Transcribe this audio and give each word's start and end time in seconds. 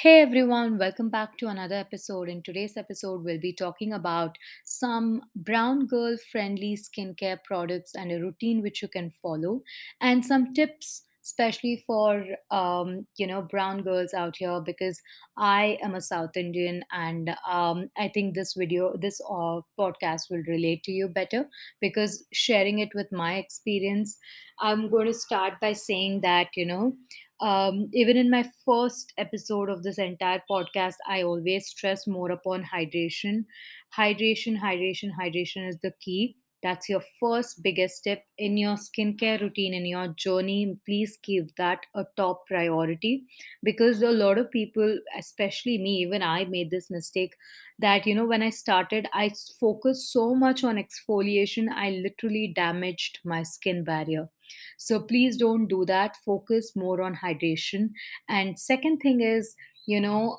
Hey 0.00 0.22
everyone, 0.22 0.78
welcome 0.78 1.10
back 1.10 1.36
to 1.36 1.48
another 1.48 1.74
episode. 1.74 2.30
In 2.30 2.42
today's 2.42 2.78
episode, 2.78 3.22
we'll 3.22 3.38
be 3.38 3.52
talking 3.52 3.92
about 3.92 4.38
some 4.64 5.20
brown 5.36 5.86
girl 5.86 6.16
friendly 6.32 6.74
skincare 6.74 7.36
products 7.44 7.94
and 7.94 8.10
a 8.10 8.18
routine 8.18 8.62
which 8.62 8.80
you 8.80 8.88
can 8.88 9.10
follow, 9.10 9.60
and 10.00 10.24
some 10.24 10.54
tips, 10.54 11.02
especially 11.22 11.84
for 11.86 12.24
um, 12.50 13.06
you 13.18 13.26
know 13.26 13.42
brown 13.42 13.82
girls 13.82 14.14
out 14.14 14.36
here 14.38 14.62
because 14.64 15.02
I 15.36 15.76
am 15.82 15.94
a 15.94 16.00
South 16.00 16.34
Indian 16.34 16.82
and 16.92 17.36
um, 17.46 17.90
I 17.98 18.08
think 18.08 18.34
this 18.34 18.54
video, 18.54 18.96
this 18.98 19.20
uh, 19.28 19.60
podcast 19.78 20.30
will 20.30 20.42
relate 20.48 20.82
to 20.84 20.92
you 20.92 21.08
better 21.08 21.46
because 21.78 22.24
sharing 22.32 22.78
it 22.78 22.94
with 22.94 23.12
my 23.12 23.34
experience, 23.34 24.16
I'm 24.60 24.88
going 24.88 25.08
to 25.08 25.14
start 25.14 25.60
by 25.60 25.74
saying 25.74 26.22
that 26.22 26.48
you 26.56 26.64
know 26.64 26.94
um, 27.40 27.88
even 27.94 28.16
in 28.16 28.30
my 28.30 28.44
first 28.64 29.12
episode 29.18 29.70
of 29.70 29.82
this 29.82 29.98
entire 29.98 30.42
podcast, 30.50 30.96
I 31.06 31.22
always 31.22 31.68
stress 31.68 32.06
more 32.06 32.30
upon 32.30 32.64
hydration. 32.74 33.44
Hydration, 33.96 34.58
hydration, 34.60 35.10
hydration 35.20 35.68
is 35.68 35.78
the 35.82 35.92
key. 36.00 36.36
That's 36.62 36.88
your 36.88 37.02
first 37.18 37.62
biggest 37.62 38.04
tip 38.04 38.24
in 38.36 38.56
your 38.56 38.76
skincare 38.76 39.40
routine, 39.40 39.72
in 39.74 39.86
your 39.86 40.08
journey. 40.08 40.78
Please 40.84 41.18
give 41.22 41.54
that 41.56 41.86
a 41.94 42.04
top 42.16 42.46
priority 42.46 43.24
because 43.62 44.02
a 44.02 44.10
lot 44.10 44.38
of 44.38 44.50
people, 44.50 44.98
especially 45.16 45.78
me, 45.78 45.96
even 45.98 46.22
I 46.22 46.44
made 46.44 46.70
this 46.70 46.90
mistake 46.90 47.34
that, 47.78 48.06
you 48.06 48.14
know, 48.14 48.26
when 48.26 48.42
I 48.42 48.50
started, 48.50 49.08
I 49.12 49.32
focused 49.58 50.12
so 50.12 50.34
much 50.34 50.62
on 50.64 50.76
exfoliation, 50.76 51.68
I 51.70 51.90
literally 51.90 52.52
damaged 52.54 53.20
my 53.24 53.42
skin 53.42 53.84
barrier. 53.84 54.28
So 54.78 55.00
please 55.00 55.36
don't 55.36 55.66
do 55.66 55.84
that. 55.86 56.16
Focus 56.24 56.74
more 56.74 57.00
on 57.02 57.16
hydration. 57.16 57.90
And 58.28 58.58
second 58.58 58.98
thing 58.98 59.20
is 59.20 59.54
you 59.86 60.00
know 60.00 60.38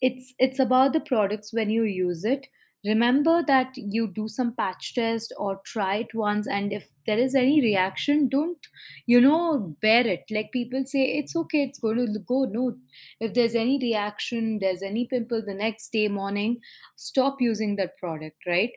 it's 0.00 0.34
it's 0.38 0.58
about 0.58 0.92
the 0.92 1.00
products 1.00 1.52
when 1.52 1.70
you 1.70 1.82
use 1.84 2.24
it 2.24 2.46
remember 2.84 3.42
that 3.46 3.72
you 3.76 4.06
do 4.06 4.28
some 4.28 4.54
patch 4.54 4.94
test 4.94 5.32
or 5.36 5.60
try 5.64 5.96
it 5.96 6.14
once 6.14 6.46
and 6.46 6.72
if 6.72 6.88
there 7.06 7.18
is 7.18 7.34
any 7.34 7.60
reaction 7.60 8.28
don't 8.28 8.58
you 9.06 9.20
know 9.20 9.74
bear 9.80 10.06
it. 10.06 10.24
Like 10.30 10.52
people 10.52 10.84
say 10.84 11.04
it's 11.18 11.34
okay 11.36 11.62
it's 11.64 11.78
going 11.78 11.96
to 12.12 12.18
go. 12.20 12.44
No. 12.44 12.76
If 13.20 13.34
there's 13.34 13.54
any 13.54 13.78
reaction 13.80 14.58
there's 14.60 14.82
any 14.82 15.06
pimple 15.06 15.42
the 15.44 15.54
next 15.54 15.90
day 15.90 16.08
morning 16.08 16.60
stop 16.96 17.40
using 17.40 17.76
that 17.76 17.96
product 17.98 18.36
right? 18.46 18.70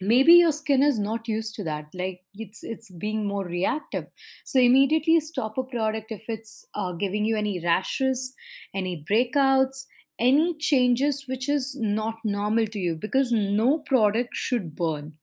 Maybe 0.00 0.34
your 0.34 0.52
skin 0.52 0.82
is 0.82 0.98
not 0.98 1.26
used 1.26 1.54
to 1.54 1.64
that. 1.64 1.86
Like 1.94 2.20
it's 2.34 2.62
it's 2.62 2.90
being 2.90 3.26
more 3.26 3.46
reactive. 3.46 4.06
So 4.44 4.60
immediately 4.60 5.18
stop 5.20 5.56
a 5.56 5.62
product 5.64 6.12
if 6.12 6.24
it's 6.28 6.66
uh, 6.74 6.92
giving 6.92 7.24
you 7.24 7.36
any 7.36 7.60
rashes 7.64 8.34
any 8.74 9.04
breakouts 9.10 9.86
any 10.18 10.54
changes 10.58 11.24
which 11.28 11.48
is 11.48 11.76
not 11.78 12.16
normal 12.24 12.66
to 12.66 12.78
you 12.78 12.94
because 12.96 13.32
no 13.32 13.78
product 13.78 14.30
should 14.34 14.74
burn. 14.74 15.14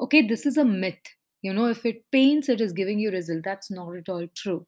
Okay 0.00 0.26
this 0.26 0.46
is 0.46 0.56
a 0.56 0.64
myth. 0.64 1.14
You 1.42 1.52
know 1.52 1.66
if 1.66 1.84
it 1.86 2.04
pains 2.10 2.48
it 2.48 2.60
is 2.60 2.72
giving 2.72 2.98
you 2.98 3.10
result. 3.10 3.42
That's 3.44 3.70
not 3.70 3.94
at 3.96 4.08
all 4.08 4.26
true. 4.34 4.66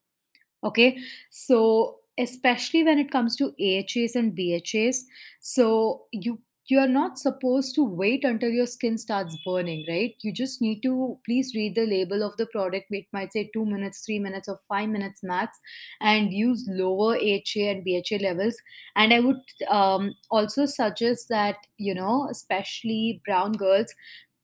Okay, 0.63 0.99
so 1.31 2.01
especially 2.19 2.85
when 2.85 2.99
it 2.99 3.11
comes 3.11 3.35
to 3.37 3.55
AHAs 3.59 4.15
and 4.15 4.37
BHAs, 4.37 5.05
so 5.41 6.05
you 6.13 6.39
you 6.71 6.79
are 6.79 6.89
not 6.89 7.19
supposed 7.19 7.75
to 7.75 7.85
wait 7.85 8.25
until 8.25 8.51
your 8.51 8.67
skin 8.67 8.97
starts 8.99 9.37
burning, 9.45 9.85
right? 9.89 10.15
You 10.23 10.33
just 10.33 10.61
need 10.63 10.83
to 10.83 11.19
please 11.25 11.55
read 11.55 11.75
the 11.75 11.87
label 11.87 12.23
of 12.23 12.37
the 12.37 12.47
product. 12.47 12.87
It 12.91 13.07
might 13.13 13.33
say 13.33 13.51
two 13.53 13.65
minutes, 13.67 14.05
three 14.05 14.19
minutes, 14.19 14.49
or 14.49 14.59
five 14.69 14.89
minutes 14.89 15.23
max, 15.23 15.59
and 16.01 16.33
use 16.33 16.67
lower 16.69 17.17
AHA 17.17 17.71
and 17.71 17.85
BHA 17.85 18.19
levels. 18.19 18.57
And 18.97 19.13
I 19.13 19.21
would 19.21 19.41
um, 19.69 20.15
also 20.31 20.67
suggest 20.67 21.29
that 21.29 21.57
you 21.79 21.95
know, 21.95 22.29
especially 22.31 23.23
brown 23.25 23.53
girls, 23.53 23.95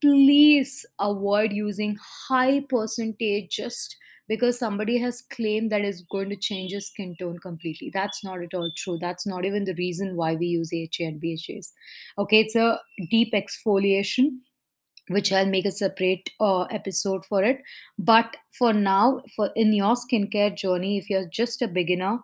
please 0.01 0.85
avoid 0.99 1.53
using 1.53 1.97
high 2.29 2.61
percentage 2.69 3.51
just 3.51 3.97
because 4.29 4.59
somebody 4.59 4.99
has 4.99 5.23
claimed 5.33 5.71
that 5.71 5.83
it's 5.83 6.03
going 6.11 6.29
to 6.31 6.37
change 6.37 6.73
your 6.73 6.81
skin 6.81 7.15
tone 7.19 7.39
completely. 7.39 7.91
That's 7.93 8.25
not 8.25 8.43
at 8.43 8.55
all 8.55 8.71
true. 8.77 8.99
That's 9.01 9.27
not 9.27 9.45
even 9.45 9.65
the 9.65 9.75
reason 9.75 10.17
why 10.17 10.35
we 10.35 10.47
use 10.47 10.71
AHA 10.73 11.06
and 11.06 11.21
BHAs. 11.21 11.73
Okay, 12.19 12.41
it's 12.41 12.56
a 12.56 12.81
deep 13.11 13.33
exfoliation, 13.33 14.39
which 15.09 15.33
I'll 15.33 15.47
make 15.47 15.67
a 15.67 15.71
separate 15.71 16.29
uh, 16.41 16.62
episode 16.62 17.25
for 17.25 17.45
it. 17.45 17.62
But 17.99 18.37
for 18.59 18.73
now, 18.73 19.23
for 19.37 19.51
in 19.55 19.73
your 19.73 19.95
skincare 19.95 20.56
journey, 20.56 20.99
if 20.99 21.09
you're 21.09 21.29
just 21.29 21.62
a 21.62 21.69
beginner, 21.69 22.19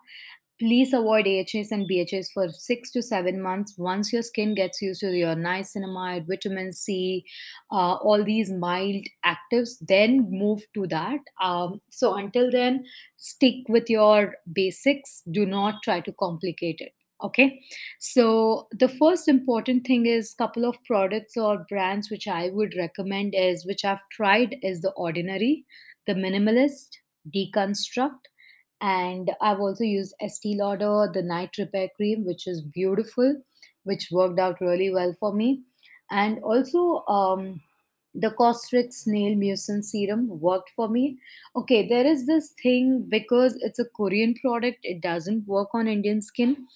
Please 0.62 0.93
avoid 0.93 1.27
AHAs 1.27 1.73
and 1.73 1.91
BHAs 1.91 2.31
for 2.33 2.49
six 2.50 2.93
to 2.93 3.03
seven 3.03 3.43
months. 3.43 3.75
Once 3.77 4.12
your 4.12 4.23
skin 4.23 4.55
gets 4.55 4.81
used 4.81 5.00
to 5.00 5.11
your 5.11 5.34
niacinamide, 5.34 6.28
vitamin 6.28 6.73
C, 6.73 7.25
uh, 7.73 7.95
all 7.95 8.23
these 8.23 8.49
mild 8.49 9.05
actives, 9.27 9.71
then 9.81 10.28
move 10.31 10.62
to 10.75 10.87
that. 10.87 11.19
Um, 11.43 11.81
so 11.91 12.15
until 12.15 12.49
then, 12.49 12.84
stick 13.17 13.55
with 13.69 13.91
your 13.91 14.34
basics. 14.53 15.23
Do 15.33 15.47
not 15.47 15.83
try 15.83 15.99
to 15.99 16.12
complicate 16.12 16.77
it. 16.79 16.93
Okay. 17.25 17.61
So 17.99 18.69
the 18.71 18.89
first 18.89 19.27
important 19.27 19.84
thing 19.84 20.06
is 20.06 20.33
couple 20.33 20.65
of 20.65 20.77
products 20.84 21.37
or 21.37 21.67
brands 21.69 22.09
which 22.09 22.29
I 22.29 22.50
would 22.50 22.77
recommend 22.79 23.34
is 23.37 23.67
which 23.67 23.84
I've 23.84 24.09
tried 24.12 24.55
is 24.62 24.81
the 24.81 24.93
Ordinary, 24.93 25.65
the 26.06 26.15
Minimalist, 26.15 26.99
Deconstruct 27.34 28.27
and 28.82 29.31
I've 29.41 29.60
also 29.60 29.84
used 29.84 30.15
Estee 30.20 30.56
Lauder, 30.56 31.09
the 31.12 31.22
night 31.22 31.56
repair 31.56 31.88
cream, 31.97 32.25
which 32.25 32.48
is 32.48 32.62
beautiful, 32.62 33.41
which 33.84 34.09
worked 34.10 34.41
out 34.41 34.60
really 34.60 34.93
well 34.93 35.15
for 35.20 35.32
me. 35.32 35.62
And 36.10 36.43
also, 36.43 37.04
um, 37.06 37.62
the 38.15 38.31
Cosrx 38.31 38.93
Snail 38.93 39.37
Mucin 39.37 39.82
Serum 39.82 40.41
worked 40.41 40.70
for 40.76 40.88
me. 40.88 41.16
Okay, 41.56 41.88
there 41.88 42.04
is 42.04 42.26
this 42.26 42.54
thing 42.62 43.06
because 43.09 43.56
it's 43.62 43.78
a 43.78 43.87
Korean 43.97 44.34
product, 44.34 44.78
it 44.82 45.00
doesn't 45.00 45.47
work 45.47 45.69
on 45.72 45.88
Indian 45.88 46.20
skin. 46.20 46.66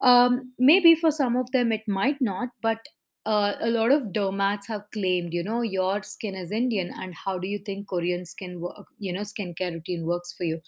Um, 0.00 0.52
maybe 0.58 0.96
for 0.96 1.12
some 1.12 1.36
of 1.36 1.50
them 1.52 1.70
it 1.70 1.86
might 1.86 2.20
not, 2.20 2.48
but 2.60 2.78
uh, 3.24 3.54
a 3.60 3.70
lot 3.70 3.92
of 3.92 4.08
dermats 4.08 4.66
have 4.66 4.82
claimed, 4.92 5.32
you 5.32 5.44
know, 5.44 5.62
your 5.62 6.02
skin 6.02 6.34
is 6.34 6.50
Indian, 6.50 6.92
and 7.00 7.14
how 7.14 7.38
do 7.38 7.46
you 7.46 7.60
think 7.60 7.88
Korean 7.88 8.26
skin 8.26 8.60
work, 8.60 8.88
you 8.98 9.12
know, 9.12 9.20
skincare 9.20 9.72
routine 9.72 10.04
works 10.04 10.34
for 10.36 10.42
you? 10.42 10.60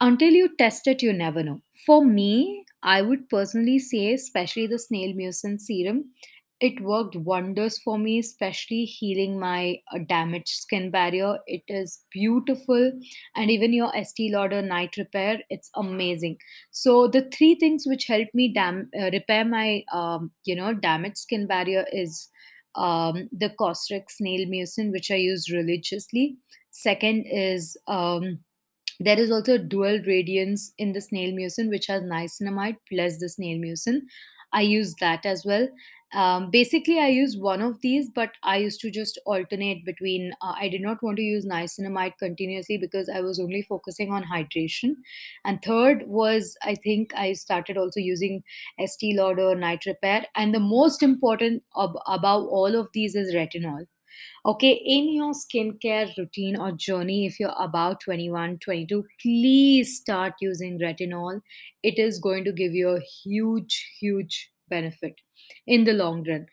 Until 0.00 0.32
you 0.32 0.54
test 0.56 0.86
it, 0.86 1.02
you 1.02 1.12
never 1.12 1.42
know. 1.42 1.60
For 1.86 2.04
me, 2.04 2.64
I 2.82 3.02
would 3.02 3.28
personally 3.28 3.78
say, 3.78 4.12
especially 4.14 4.66
the 4.66 4.78
snail 4.78 5.14
mucin 5.14 5.60
serum, 5.60 6.12
it 6.58 6.80
worked 6.82 7.16
wonders 7.16 7.78
for 7.78 7.96
me, 7.98 8.18
especially 8.18 8.84
healing 8.84 9.38
my 9.38 9.76
uh, 9.94 9.98
damaged 10.06 10.48
skin 10.48 10.90
barrier. 10.90 11.38
It 11.46 11.62
is 11.68 12.02
beautiful, 12.12 12.92
and 13.34 13.50
even 13.50 13.72
your 13.72 13.94
Estee 13.96 14.30
Lauder 14.30 14.60
night 14.60 14.96
repair, 14.98 15.40
it's 15.48 15.70
amazing. 15.74 16.36
So 16.70 17.08
the 17.08 17.22
three 17.32 17.54
things 17.54 17.84
which 17.86 18.06
helped 18.06 18.34
me 18.34 18.52
dam- 18.52 18.90
uh, 18.98 19.10
repair 19.10 19.44
my 19.46 19.84
um, 19.92 20.32
you 20.44 20.54
know 20.56 20.74
damaged 20.74 21.18
skin 21.18 21.46
barrier 21.46 21.86
is 21.92 22.28
um, 22.74 23.28
the 23.32 23.50
Cosrx 23.58 24.10
Snail 24.16 24.46
Mucin, 24.46 24.92
which 24.92 25.10
I 25.10 25.16
use 25.16 25.50
religiously. 25.50 26.36
Second 26.70 27.24
is 27.26 27.76
um, 27.86 28.40
there 29.00 29.18
is 29.18 29.30
also 29.30 29.58
dual 29.58 30.00
radiance 30.06 30.72
in 30.78 30.92
the 30.92 31.00
snail 31.00 31.32
mucin, 31.32 31.70
which 31.70 31.86
has 31.86 32.02
niacinamide 32.02 32.76
plus 32.88 33.18
the 33.18 33.28
snail 33.28 33.58
mucin. 33.58 34.02
I 34.52 34.62
use 34.62 34.94
that 35.00 35.24
as 35.26 35.44
well. 35.44 35.68
Um, 36.12 36.50
basically, 36.50 36.98
I 36.98 37.06
use 37.06 37.36
one 37.36 37.62
of 37.62 37.80
these, 37.82 38.10
but 38.10 38.32
I 38.42 38.56
used 38.56 38.80
to 38.80 38.90
just 38.90 39.18
alternate 39.26 39.84
between. 39.84 40.32
Uh, 40.42 40.54
I 40.58 40.68
did 40.68 40.80
not 40.80 41.02
want 41.04 41.18
to 41.18 41.22
use 41.22 41.46
niacinamide 41.46 42.18
continuously 42.18 42.78
because 42.78 43.08
I 43.08 43.20
was 43.20 43.38
only 43.38 43.62
focusing 43.62 44.12
on 44.12 44.24
hydration. 44.24 44.96
And 45.44 45.62
third 45.62 46.08
was, 46.08 46.56
I 46.64 46.74
think 46.74 47.14
I 47.14 47.32
started 47.34 47.76
also 47.76 48.00
using 48.00 48.42
Estee 48.78 49.16
Lauder 49.16 49.54
Night 49.54 49.86
Repair. 49.86 50.26
And 50.34 50.52
the 50.52 50.60
most 50.60 51.00
important 51.02 51.62
ab- 51.78 52.02
above 52.06 52.48
all 52.48 52.74
of 52.74 52.88
these 52.92 53.14
is 53.14 53.32
retinol 53.32 53.86
Okay, 54.44 54.72
in 54.84 55.12
your 55.12 55.32
skincare 55.32 56.16
routine 56.16 56.56
or 56.56 56.72
journey, 56.72 57.26
if 57.26 57.38
you're 57.40 57.54
about 57.58 58.00
21, 58.00 58.58
22, 58.58 59.04
please 59.20 59.96
start 59.96 60.34
using 60.40 60.78
retinol. 60.78 61.40
It 61.82 61.98
is 61.98 62.18
going 62.18 62.44
to 62.44 62.52
give 62.52 62.72
you 62.72 62.90
a 62.90 63.00
huge, 63.00 63.96
huge 64.00 64.50
benefit 64.68 65.14
in 65.66 65.84
the 65.84 65.92
long 65.92 66.24
run. 66.28 66.46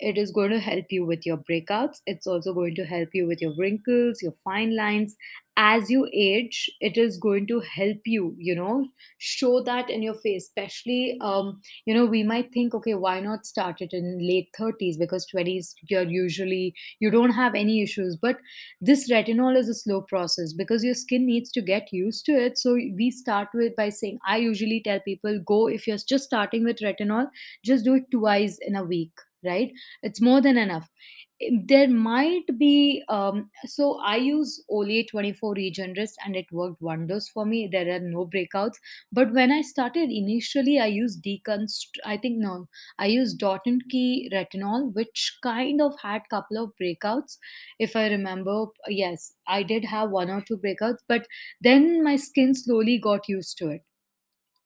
It 0.00 0.18
is 0.18 0.32
going 0.32 0.50
to 0.50 0.58
help 0.60 0.86
you 0.90 1.06
with 1.06 1.24
your 1.24 1.38
breakouts. 1.38 1.98
It's 2.06 2.26
also 2.26 2.52
going 2.52 2.74
to 2.76 2.84
help 2.84 3.10
you 3.12 3.26
with 3.26 3.40
your 3.40 3.54
wrinkles 3.56 4.22
your 4.22 4.34
fine 4.44 4.76
lines. 4.76 5.16
As 5.56 5.88
you 5.88 6.08
age 6.12 6.68
it 6.80 6.98
is 6.98 7.16
going 7.16 7.46
to 7.46 7.60
help 7.60 7.98
you 8.04 8.34
you 8.38 8.56
know 8.56 8.88
show 9.18 9.62
that 9.62 9.88
in 9.88 10.02
your 10.02 10.14
face 10.14 10.46
especially 10.46 11.16
um 11.20 11.60
you 11.86 11.94
know 11.94 12.06
we 12.06 12.24
might 12.24 12.52
think 12.52 12.74
okay 12.74 12.94
why 12.94 13.20
not 13.20 13.46
start 13.46 13.80
it 13.80 13.90
in 13.92 14.18
late 14.20 14.48
30s 14.56 14.98
because 14.98 15.26
20s 15.30 15.72
you're 15.88 16.02
usually 16.02 16.74
you 16.98 17.08
don't 17.08 17.30
have 17.30 17.54
any 17.54 17.82
issues. 17.82 18.16
But 18.20 18.38
this 18.80 19.10
retinol 19.10 19.56
is 19.56 19.68
a 19.68 19.74
slow 19.74 20.02
process 20.02 20.52
because 20.52 20.82
your 20.84 20.94
skin 20.94 21.26
needs 21.26 21.50
to 21.52 21.62
get 21.62 21.92
used 21.92 22.24
to 22.26 22.32
it. 22.32 22.58
So 22.58 22.74
we 22.74 23.10
start 23.10 23.48
with 23.54 23.76
by 23.76 23.88
saying 23.90 24.18
i 24.26 24.36
usually 24.36 24.80
tell 24.84 25.00
people 25.00 25.38
go 25.46 25.68
if 25.68 25.86
you're 25.86 25.98
just 26.12 26.24
starting 26.24 26.64
with 26.64 26.78
retinol 26.78 27.26
just 27.64 27.84
do 27.84 27.94
it 27.94 28.04
twice 28.10 28.58
in 28.60 28.76
a 28.76 28.84
week 28.84 29.12
right? 29.44 29.72
It's 30.02 30.20
more 30.20 30.40
than 30.40 30.56
enough. 30.58 30.88
There 31.66 31.88
might 31.88 32.46
be 32.58 33.02
um, 33.08 33.50
so 33.66 33.98
i 34.00 34.16
use 34.16 34.52
olay 34.70 35.06
24 35.08 35.54
regenerist 35.56 36.14
and 36.24 36.36
it 36.36 36.46
worked 36.52 36.80
wonders 36.80 37.28
for 37.28 37.44
me. 37.44 37.68
There 37.70 37.88
are 37.94 38.00
no 38.00 38.24
breakouts. 38.34 38.76
But 39.12 39.32
when 39.32 39.50
i 39.52 39.60
started 39.62 40.10
initially 40.10 40.78
i 40.78 40.86
used 40.86 41.22
deconst 41.24 42.00
i 42.04 42.16
think 42.16 42.38
no 42.38 42.68
i 42.98 43.06
used 43.06 43.38
dot 43.38 43.62
and 43.66 43.82
key 43.90 44.30
retinol 44.32 44.92
which 44.94 45.38
kind 45.42 45.80
of 45.82 45.94
had 46.02 46.22
couple 46.30 46.62
of 46.64 46.72
breakouts 46.80 47.36
if 47.78 47.96
i 47.96 48.08
remember. 48.08 48.66
Yes 48.88 49.34
i 49.46 49.62
did 49.62 49.84
have 49.84 50.10
one 50.10 50.30
or 50.30 50.40
two 50.40 50.58
breakouts 50.58 50.98
but 51.08 51.26
then 51.60 52.02
my 52.02 52.16
skin 52.16 52.54
slowly 52.54 52.98
got 52.98 53.28
used 53.28 53.58
to 53.58 53.68
it 53.70 53.82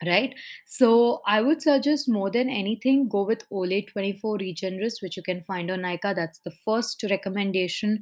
right? 0.06 0.34
So 0.66 1.20
i 1.26 1.40
would 1.40 1.62
suggest 1.62 2.08
more 2.08 2.30
than 2.30 2.48
anything 2.48 3.08
go 3.08 3.24
with 3.24 3.44
olay 3.50 3.86
24 3.86 4.38
regenerist 4.38 5.02
which 5.02 5.16
you 5.16 5.22
can 5.22 5.42
find 5.42 5.70
on 5.70 5.80
Nykaa 5.80 6.14
that's 6.14 6.40
the 6.44 6.52
first 6.64 7.04
recommendation 7.10 8.00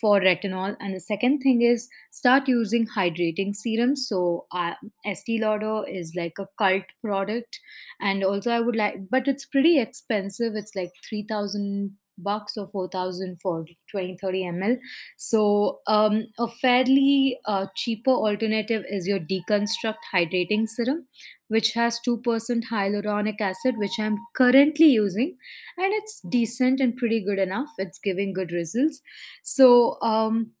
for 0.00 0.20
retinol. 0.20 0.76
And 0.80 0.94
the 0.94 1.00
second 1.00 1.40
thing 1.40 1.62
is 1.62 1.88
start 2.10 2.48
using 2.48 2.86
hydrating 2.86 3.54
serums. 3.54 4.06
So 4.08 4.46
uh, 4.52 4.74
estee 5.06 5.40
lauder 5.40 5.84
is 5.88 6.14
like 6.16 6.34
a 6.38 6.48
cult 6.58 6.84
product. 7.02 7.60
And 8.00 8.24
also 8.24 8.50
i 8.50 8.60
would 8.60 8.76
like 8.76 8.96
but 9.10 9.28
it's 9.28 9.46
pretty 9.46 9.78
expensive. 9.78 10.54
It's 10.54 10.74
like 10.74 10.90
3000 11.08 11.96
bucks 12.18 12.56
or 12.56 12.66
4000 12.68 13.40
for 13.40 13.64
20 13.90 14.16
30 14.20 14.42
ml 14.44 14.78
so 15.16 15.80
um, 15.86 16.26
a 16.38 16.48
fairly 16.48 17.38
uh, 17.46 17.66
cheaper 17.74 18.10
alternative 18.10 18.84
is 18.88 19.06
your 19.06 19.20
deconstruct 19.20 20.10
hydrating 20.12 20.68
serum 20.68 21.06
which 21.48 21.72
has 21.74 22.00
2% 22.06 22.22
hyaluronic 22.70 23.40
acid, 23.40 23.76
which 23.76 23.98
I'm 23.98 24.18
currently 24.34 24.86
using, 24.86 25.36
and 25.76 25.92
it's 25.92 26.20
decent 26.28 26.80
and 26.80 26.96
pretty 26.96 27.22
good 27.22 27.38
enough. 27.38 27.68
It's 27.78 27.98
giving 27.98 28.32
good 28.32 28.50
results. 28.50 29.00
So, 29.42 29.98
um, 30.00 30.52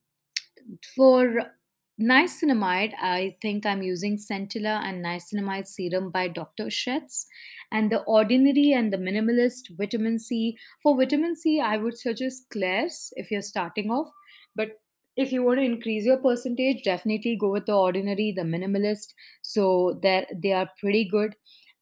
for 0.94 1.50
niacinamide, 2.00 2.92
I 3.00 3.36
think 3.40 3.66
I'm 3.66 3.82
using 3.82 4.16
Centella 4.16 4.82
and 4.84 5.04
niacinamide 5.04 5.66
serum 5.66 6.10
by 6.10 6.28
Dr. 6.28 6.66
Sheth's. 6.66 7.26
And 7.70 7.90
the 7.90 8.02
ordinary 8.02 8.72
and 8.72 8.92
the 8.92 8.96
minimalist 8.96 9.76
vitamin 9.76 10.18
C. 10.18 10.56
For 10.82 10.96
vitamin 10.96 11.36
C, 11.36 11.60
I 11.60 11.76
would 11.76 11.98
suggest 11.98 12.50
Klairs 12.50 13.10
if 13.16 13.30
you're 13.30 13.42
starting 13.42 13.90
off. 13.90 14.10
But 14.54 14.80
if 15.16 15.30
you 15.32 15.44
want 15.44 15.58
to 15.58 15.64
increase 15.64 16.04
your 16.04 16.18
percentage, 16.18 16.82
definitely 16.82 17.36
go 17.36 17.50
with 17.50 17.66
the 17.66 17.74
ordinary, 17.74 18.32
the 18.32 18.42
minimalist. 18.42 19.14
So 19.42 19.98
that 20.02 20.28
they 20.42 20.52
are 20.52 20.68
pretty 20.80 21.08
good 21.08 21.36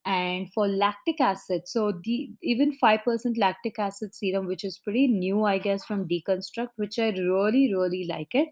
and 0.04 0.52
for 0.52 0.66
lactic 0.66 1.20
acid 1.20 1.62
so 1.66 1.92
the 2.04 2.28
even 2.42 2.76
5% 2.76 3.38
lactic 3.38 3.78
acid 3.78 4.14
serum 4.14 4.46
which 4.46 4.64
is 4.64 4.78
pretty 4.78 5.06
new 5.06 5.44
i 5.44 5.58
guess 5.58 5.84
from 5.84 6.08
deconstruct 6.08 6.70
which 6.76 6.98
i 6.98 7.10
really 7.10 7.72
really 7.72 8.04
like 8.08 8.34
it 8.34 8.48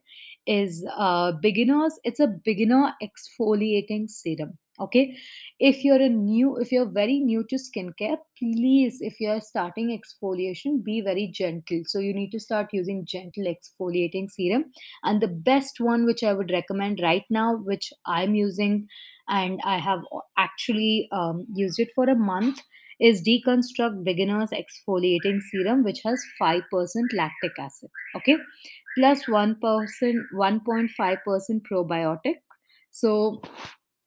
is 0.47 0.87
uh 0.97 1.33
beginners 1.43 1.99
it's 2.05 2.21
a 2.21 2.27
beginner 2.45 2.93
exfoliating 3.03 4.09
serum 4.09 4.59
okay? 4.81 5.17
If 5.59 5.85
you're 5.85 6.01
a 6.01 6.09
new 6.09 6.57
if 6.57 6.73
you're 6.73 6.91
very 6.91 7.19
new 7.21 7.45
to 7.51 7.57
skincare 7.57 8.17
please 8.39 8.99
if 9.01 9.21
you're 9.21 9.41
starting 9.41 9.89
exfoliation 9.91 10.83
be 10.83 11.03
very 11.03 11.31
gentle. 11.33 11.83
So 11.85 11.99
you 11.99 12.15
need 12.15 12.31
to 12.31 12.41
start 12.41 12.69
using 12.73 13.05
gentle 13.05 13.45
exfoliating 13.45 14.31
serum. 14.31 14.65
And 15.05 15.21
the 15.21 15.29
best 15.29 15.81
one 15.81 16.07
which 16.07 16.23
i 16.23 16.33
would 16.33 16.51
recommend 16.51 17.01
right 17.03 17.25
now 17.31 17.57
which 17.57 17.93
i'm 18.07 18.35
using 18.35 18.89
and 19.29 19.61
I 19.65 19.79
have 19.79 20.01
actually 20.37 21.09
um, 21.13 21.47
used 21.55 21.79
it 21.79 21.91
for 21.95 22.09
a 22.11 22.17
month 22.17 22.61
is 23.01 23.23
Deconstruct 23.23 24.05
Beginners 24.05 24.51
Exfoliating 24.51 25.41
Serum, 25.51 25.83
which 25.83 26.01
has 26.05 26.23
5% 26.41 26.63
lactic 27.15 27.59
acid, 27.59 27.91
okay, 28.15 28.37
plus 28.97 29.27
1, 29.27 29.57
1.5% 29.61 31.63
probiotic. 31.71 32.35
So 32.91 33.41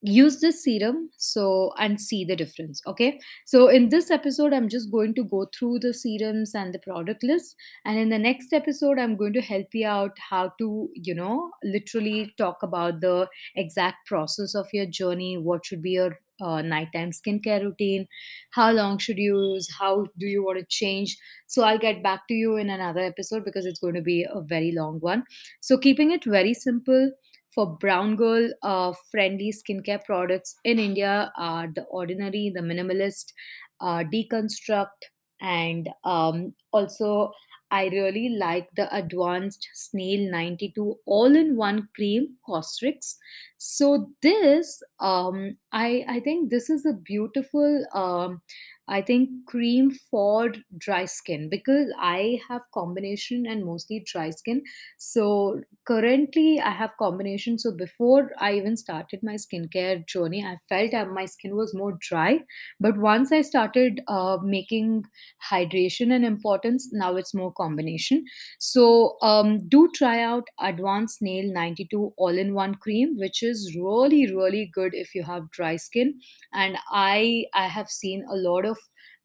use 0.04 0.42
this 0.42 0.64
serum 0.64 1.10
so 1.18 1.72
and 1.80 2.00
see 2.00 2.26
the 2.26 2.36
difference 2.36 2.82
okay? 2.86 3.20
So 3.46 3.70
in 3.70 3.90
this 3.90 4.12
episode 4.12 4.54
i'm 4.54 4.68
just 4.70 4.92
going 4.92 5.14
to 5.16 5.24
go 5.24 5.48
through 5.58 5.80
the 5.80 5.94
serums 5.94 6.54
and 6.54 6.74
the 6.74 6.80
product 6.80 7.24
list 7.24 7.56
and 7.86 7.98
in 7.98 8.10
the 8.10 8.20
next 8.20 8.54
episode 8.54 9.00
i'm 9.00 9.16
going 9.16 9.34
to 9.34 9.42
help 9.42 9.68
you 9.74 9.88
out 9.88 10.18
how 10.30 10.52
to 10.60 10.90
you 10.94 11.16
know 11.16 11.52
literally 11.64 12.34
talk 12.38 12.64
about 12.64 13.00
the 13.02 13.28
exact 13.56 14.06
process 14.08 14.56
of 14.56 14.68
your 14.74 14.86
journey 14.86 15.38
what 15.38 15.66
should 15.66 15.82
be 15.82 15.92
your 15.92 16.20
uh, 16.42 16.62
nighttime 16.62 17.12
skincare 17.12 17.62
routine 17.64 18.06
how 18.52 18.72
long 18.72 18.98
should 18.98 19.18
you 19.18 19.54
use 19.54 19.70
how 19.80 20.06
do 20.20 20.26
you 20.26 20.44
want 20.44 20.60
to 20.60 20.66
change? 20.66 21.18
So 21.48 21.64
i'll 21.64 21.80
get 21.80 22.04
back 22.04 22.28
to 22.28 22.34
you 22.34 22.58
in 22.58 22.70
another 22.70 23.02
episode 23.02 23.46
because 23.46 23.66
it's 23.66 23.80
going 23.80 23.96
to 23.96 24.02
be 24.02 24.26
a 24.30 24.42
very 24.42 24.72
long 24.72 25.00
one. 25.00 25.24
So 25.62 25.78
keeping 25.78 26.12
it 26.12 26.24
very 26.26 26.54
simple 26.54 27.12
for 27.54 27.78
brown 27.78 28.16
girl 28.16 28.50
uh, 28.62 28.94
friendly 29.12 29.52
skincare 29.54 30.04
products 30.04 30.56
in 30.64 30.80
India 30.80 31.32
are 31.38 31.68
the 31.74 31.84
ordinary, 31.84 32.52
the 32.54 32.62
minimalist, 32.62 33.34
uh, 33.82 34.04
deconstruct, 34.12 35.10
and 35.42 35.90
um, 36.04 36.54
also 36.72 37.32
I 37.72 37.88
really 37.88 38.30
like 38.30 38.70
the 38.76 38.88
advanced 38.96 39.68
snail 39.74 40.30
92 40.32 40.96
all 41.08 41.36
in 41.36 41.56
one 41.56 41.90
cream 41.96 42.38
Cosrx. 42.48 43.16
So 43.58 44.12
this 44.22 44.82
um, 45.00 45.58
I 45.72 46.06
I 46.08 46.20
think 46.20 46.52
this 46.52 46.70
is 46.70 46.86
a 46.86 46.94
beautiful 46.94 47.86
um, 47.94 48.42
I 48.88 49.02
think 49.02 49.46
cream 49.48 49.92
for 49.92 50.52
dry 50.78 51.06
skin 51.06 51.50
because 51.50 51.94
I 51.98 52.42
have 52.50 52.62
combination 52.74 53.46
and 53.46 53.66
mostly 53.66 54.04
dry 54.06 54.30
skin. 54.32 54.64
So 54.98 55.62
currently 55.86 56.60
I 56.60 56.72
have 56.72 56.98
combination. 56.98 57.58
So 57.58 57.72
before 57.72 58.32
I 58.40 58.54
even 58.56 58.76
started 58.76 59.22
my 59.24 59.36
skincare 59.36 60.06
journey, 60.06 60.44
I 60.44 60.58
felt 60.70 60.92
my 61.12 61.26
skin 61.26 61.56
was 61.56 61.74
more 61.76 61.98
dry. 62.02 62.40
But 62.80 62.98
once 62.98 63.32
I 63.32 63.42
started 63.42 64.02
uh, 64.08 64.38
making 64.44 65.04
hydration 65.50 66.12
and 66.14 66.26
importance, 66.26 66.90
now 66.92 67.16
it's 67.16 67.34
more 67.34 67.54
combination. 67.54 68.26
So 68.60 69.18
um, 69.22 69.68
do 69.68 69.90
try 69.96 70.22
out 70.22 70.48
Advanced 70.60 71.20
Snail 71.20 71.52
92 71.52 72.14
all-in-one 72.18 72.76
cream, 72.76 73.16
which 73.18 73.44
is 73.44 73.76
really 73.76 74.28
really 74.34 74.70
good 74.74 74.94
if 74.94 75.14
you 75.16 75.24
have 75.24 75.50
dry 75.52 75.76
skin. 75.76 76.20
And 76.54 76.78
I 76.92 77.46
I 77.54 77.68
have 77.68 77.90
seen 77.90 78.26
a 78.30 78.36
lot 78.36 78.66
of 78.66 78.73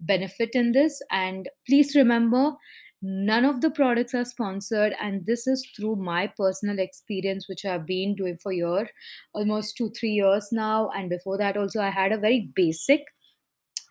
benefit 0.01 0.51
in 0.55 0.73
this. 0.73 1.01
And 1.11 1.49
please 1.67 1.95
remember, 1.95 2.53
none 3.03 3.45
of 3.45 3.61
the 3.61 3.71
products 3.71 4.15
are 4.15 4.25
sponsored, 4.25 4.95
and 5.01 5.25
this 5.27 5.47
is 5.47 5.67
through 5.77 5.97
my 5.97 6.33
personal 6.37 6.79
experience, 6.79 7.49
which 7.49 7.65
I've 7.65 7.87
been 7.87 8.17
doing 8.17 8.39
for 8.43 8.53
year, 8.53 8.89
almost 9.35 9.77
two 9.77 9.91
three 9.91 10.11
years 10.11 10.49
now. 10.51 10.91
And 10.97 11.09
before 11.09 11.39
that, 11.39 11.57
also 11.57 11.81
I 11.81 11.91
had 11.91 12.13
a 12.13 12.19
very 12.19 12.51
basic 12.55 13.05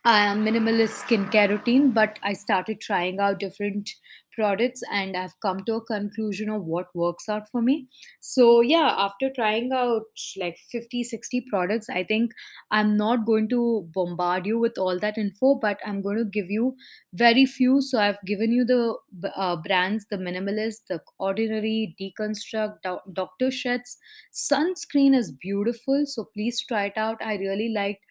uh, 0.05 0.33
minimalist 0.35 1.03
skincare 1.03 1.49
routine, 1.49 1.91
but 1.91 2.19
I 2.23 2.33
started 2.33 2.79
trying 2.81 3.19
out 3.19 3.39
different 3.39 3.89
products 4.37 4.81
and 4.91 5.17
I've 5.17 5.39
come 5.41 5.63
to 5.65 5.75
a 5.75 5.85
conclusion 5.85 6.49
of 6.49 6.63
what 6.65 6.95
works 6.95 7.27
out 7.27 7.49
for 7.49 7.61
me. 7.61 7.87
So, 8.21 8.61
yeah, 8.61 8.93
after 8.97 9.29
trying 9.35 9.71
out 9.73 10.03
like 10.37 10.57
50, 10.71 11.03
60 11.03 11.41
products, 11.49 11.89
I 11.89 12.03
think 12.03 12.31
I'm 12.71 12.95
not 12.97 13.25
going 13.25 13.49
to 13.49 13.89
bombard 13.93 14.45
you 14.45 14.59
with 14.59 14.77
all 14.77 14.99
that 14.99 15.17
info, 15.17 15.55
but 15.55 15.79
I'm 15.85 16.01
going 16.01 16.17
to 16.17 16.25
give 16.25 16.49
you 16.49 16.75
very 17.13 17.45
few. 17.45 17.81
So, 17.81 17.99
I've 17.99 18.21
given 18.25 18.51
you 18.51 18.65
the 18.65 18.95
uh, 19.35 19.55
brands 19.57 20.05
the 20.09 20.17
minimalist, 20.17 20.87
the 20.89 21.01
ordinary, 21.19 21.95
deconstruct, 21.99 22.81
Do- 22.83 22.99
Dr. 23.13 23.49
Sheth's 23.51 23.97
sunscreen 24.33 25.15
is 25.15 25.31
beautiful. 25.31 26.05
So, 26.05 26.25
please 26.33 26.63
try 26.65 26.85
it 26.85 26.97
out. 26.97 27.17
I 27.21 27.35
really 27.37 27.69
liked 27.73 28.05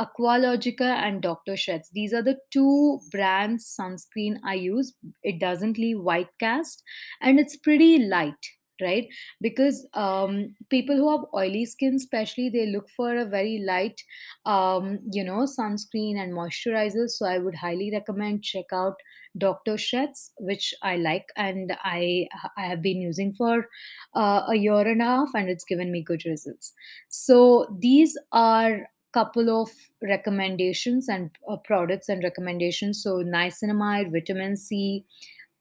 Aqualogica 0.00 0.82
and 0.82 1.22
Dr. 1.22 1.56
Sheth's. 1.56 1.90
These 1.90 2.12
are 2.12 2.22
the 2.22 2.38
two 2.50 3.00
brands 3.10 3.74
sunscreen 3.78 4.38
I 4.44 4.54
use. 4.54 4.94
It 5.22 5.38
doesn't 5.38 5.78
leave 5.78 6.00
white 6.00 6.30
cast 6.40 6.82
and 7.20 7.38
it's 7.38 7.56
pretty 7.56 7.98
light. 7.98 8.44
right 8.80 9.06
because 9.40 9.76
um, 10.02 10.54
people 10.70 10.96
who 10.96 11.08
have 11.10 11.24
oily 11.40 11.64
skin 11.72 11.96
especially 11.96 12.48
they 12.54 12.66
look 12.70 12.88
for 12.96 13.16
a 13.16 13.24
very 13.34 13.58
light 13.66 14.00
um, 14.46 14.98
you 15.16 15.22
know 15.28 15.42
sunscreen 15.52 16.16
and 16.22 16.32
moisturizer 16.38 17.08
so 17.08 17.26
i 17.26 17.38
would 17.38 17.54
highly 17.54 17.90
recommend 17.92 18.42
check 18.42 18.64
out 18.72 18.94
dr 19.38 19.76
Sheth's, 19.76 20.32
which 20.38 20.74
i 20.82 20.96
like 20.96 21.26
and 21.36 21.76
i 21.84 22.26
i 22.56 22.62
have 22.62 22.82
been 22.82 23.00
using 23.00 23.32
for 23.32 23.66
uh, 24.14 24.42
a 24.48 24.56
year 24.56 24.80
and 24.94 25.02
a 25.02 25.04
half 25.04 25.30
and 25.34 25.48
it's 25.48 25.64
given 25.64 25.92
me 25.92 26.02
good 26.02 26.24
results 26.24 26.72
so 27.08 27.66
these 27.80 28.18
are 28.32 28.88
couple 29.12 29.62
of 29.62 29.70
recommendations 30.02 31.08
and 31.08 31.30
uh, 31.48 31.56
products 31.56 32.08
and 32.08 32.22
recommendations 32.24 33.02
so 33.02 33.16
niacinamide 33.22 34.10
vitamin 34.10 34.56
c 34.56 35.04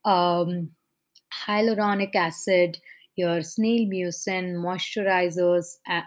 um, 0.05 0.71
hyaluronic 1.45 2.15
acid, 2.15 2.77
your 3.15 3.41
snail 3.41 3.87
mucin, 3.87 4.55
moisturizers. 4.55 5.65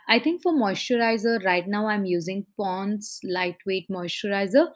I 0.09 0.19
think 0.19 0.43
for 0.43 0.53
moisturizer, 0.53 1.45
right 1.45 1.67
now 1.67 1.87
I'm 1.87 2.05
using 2.05 2.47
Pond's 2.59 3.21
lightweight 3.25 3.89
moisturizer. 3.91 4.69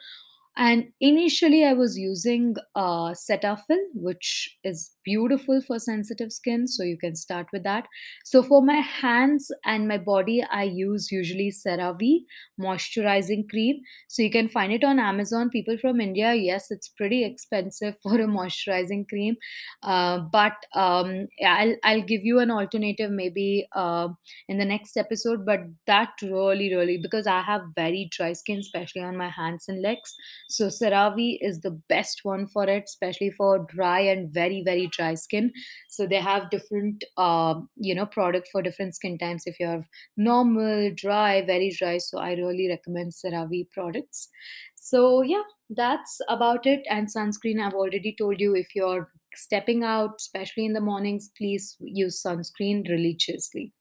And 0.56 0.88
initially, 1.00 1.64
I 1.64 1.72
was 1.72 1.96
using 1.96 2.56
uh, 2.74 3.14
Cetaphil, 3.14 3.78
which 3.94 4.58
is 4.64 4.90
beautiful 5.08 5.60
for 5.66 5.78
sensitive 5.78 6.32
skin. 6.32 6.66
So 6.66 6.82
you 6.82 6.98
can 6.98 7.14
start 7.14 7.46
with 7.52 7.62
that. 7.64 7.86
So 8.24 8.42
for 8.42 8.62
my 8.62 8.80
hands 9.02 9.50
and 9.64 9.88
my 9.88 9.98
body, 9.98 10.42
I 10.60 10.64
use 10.64 11.10
usually 11.10 11.50
CeraVe 11.50 12.24
moisturizing 12.60 13.48
cream. 13.48 13.80
So 14.08 14.22
you 14.22 14.30
can 14.30 14.48
find 14.48 14.72
it 14.72 14.84
on 14.84 14.98
Amazon. 14.98 15.50
People 15.50 15.78
from 15.78 16.00
India, 16.00 16.34
yes, 16.34 16.70
it's 16.70 16.88
pretty 16.88 17.24
expensive 17.24 17.94
for 18.02 18.14
a 18.14 18.26
moisturizing 18.26 19.08
cream, 19.08 19.36
uh, 19.82 20.18
but 20.32 20.54
um, 20.74 21.26
I'll 21.44 21.74
I'll 21.84 22.02
give 22.02 22.24
you 22.24 22.38
an 22.40 22.50
alternative 22.50 23.10
maybe 23.10 23.68
uh, 23.74 24.08
in 24.48 24.58
the 24.58 24.64
next 24.64 24.96
episode. 24.96 25.44
But 25.44 25.60
that 25.86 26.10
really, 26.22 26.74
really 26.74 26.98
because 26.98 27.26
I 27.26 27.42
have 27.42 27.62
very 27.74 28.08
dry 28.10 28.32
skin, 28.32 28.58
especially 28.58 29.02
on 29.02 29.16
my 29.16 29.28
hands 29.28 29.66
and 29.68 29.80
legs. 29.82 30.14
So 30.48 30.66
CeraVe 30.68 31.38
is 31.40 31.60
the 31.60 31.70
best 31.88 32.20
one 32.24 32.46
for 32.46 32.64
it, 32.68 32.84
especially 32.86 33.30
for 33.30 33.58
dry 33.68 34.00
and 34.00 34.32
very 34.32 34.62
very 34.64 34.88
dry 34.98 35.14
skin. 35.14 35.52
So 35.88 36.06
they 36.06 36.16
have 36.16 36.50
different 36.50 37.04
uh, 37.16 37.54
you 37.76 37.94
know 37.94 38.06
product 38.06 38.48
for 38.52 38.62
different 38.62 38.94
skin 38.94 39.18
types. 39.18 39.46
If 39.46 39.60
you 39.60 39.66
have 39.66 39.86
normal, 40.16 40.90
dry, 40.94 41.42
very 41.46 41.70
dry, 41.70 41.98
so 41.98 42.18
I 42.18 42.32
really 42.34 42.68
recommend 42.68 43.12
CeraVe 43.12 43.70
products. 43.70 44.28
So 44.74 45.22
yeah, 45.22 45.42
that's 45.70 46.20
about 46.28 46.66
it. 46.66 46.82
And 46.90 47.08
sunscreen, 47.08 47.60
I've 47.60 47.74
already 47.74 48.14
told 48.18 48.40
you 48.40 48.54
if 48.54 48.74
you're 48.74 49.10
stepping 49.34 49.84
out, 49.84 50.14
especially 50.18 50.64
in 50.64 50.72
the 50.72 50.80
mornings, 50.80 51.30
please 51.36 51.76
use 51.80 52.22
sunscreen 52.22 52.88
religiously. 52.88 53.72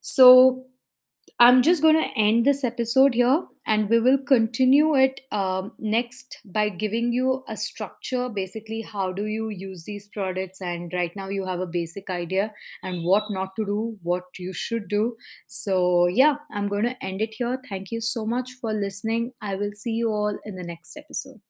So 0.00 0.66
I'm 1.42 1.60
just 1.60 1.82
going 1.82 1.96
to 1.96 2.08
end 2.16 2.44
this 2.44 2.62
episode 2.62 3.14
here 3.14 3.42
and 3.66 3.90
we 3.90 3.98
will 3.98 4.18
continue 4.28 4.94
it 4.94 5.22
um, 5.32 5.72
next 5.76 6.38
by 6.44 6.68
giving 6.68 7.12
you 7.12 7.42
a 7.48 7.56
structure 7.56 8.28
basically, 8.28 8.80
how 8.82 9.10
do 9.12 9.26
you 9.26 9.48
use 9.48 9.82
these 9.84 10.08
products? 10.14 10.60
And 10.60 10.92
right 10.94 11.10
now, 11.16 11.28
you 11.30 11.44
have 11.44 11.58
a 11.58 11.66
basic 11.66 12.08
idea 12.10 12.52
and 12.84 13.02
what 13.02 13.24
not 13.30 13.56
to 13.56 13.64
do, 13.66 13.98
what 14.04 14.22
you 14.38 14.52
should 14.52 14.86
do. 14.86 15.16
So, 15.48 16.06
yeah, 16.06 16.36
I'm 16.52 16.68
going 16.68 16.84
to 16.84 17.04
end 17.04 17.20
it 17.20 17.34
here. 17.36 17.58
Thank 17.68 17.90
you 17.90 18.00
so 18.00 18.24
much 18.24 18.48
for 18.60 18.72
listening. 18.72 19.32
I 19.42 19.56
will 19.56 19.72
see 19.74 19.94
you 19.94 20.10
all 20.10 20.38
in 20.44 20.54
the 20.54 20.62
next 20.62 20.96
episode. 20.96 21.40